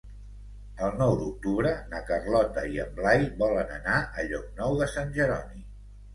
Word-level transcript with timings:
El 0.85 0.95
nou 1.01 1.11
d'octubre 1.19 1.73
na 1.91 1.99
Carlota 2.07 2.65
i 2.77 2.81
en 2.85 2.97
Blai 3.01 3.27
volen 3.43 3.71
anar 3.77 4.01
a 4.23 4.27
Llocnou 4.33 4.77
de 4.83 4.91
Sant 4.97 5.15
Jeroni. 5.21 5.63